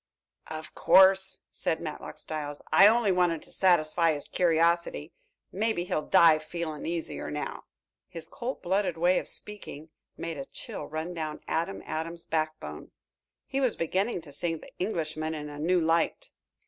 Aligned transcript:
"Of 0.49 0.73
course," 0.73 1.41
said 1.51 1.79
Matlock 1.79 2.17
Styles. 2.17 2.63
"I 2.73 2.87
only 2.87 3.11
wanted 3.11 3.43
to 3.43 3.51
satisfy 3.51 4.13
his 4.13 4.27
curiosity. 4.27 5.13
Maybe 5.51 5.83
he'll 5.83 6.01
die 6.01 6.39
feeling 6.39 6.87
easier 6.87 7.29
now." 7.29 7.65
His 8.07 8.27
cold 8.27 8.63
blooded 8.63 8.97
way 8.97 9.19
of 9.19 9.27
speaking 9.27 9.89
made 10.17 10.39
a 10.39 10.45
chill 10.45 10.87
run 10.87 11.13
down 11.13 11.41
Adam 11.47 11.83
Adams' 11.85 12.25
backbone. 12.25 12.89
He 13.45 13.61
was 13.61 13.75
beginning 13.75 14.21
to 14.21 14.31
see 14.31 14.55
the 14.55 14.73
Englishman 14.79 15.35
in 15.35 15.49
a 15.49 15.59
new 15.59 15.79
light. 15.79 16.31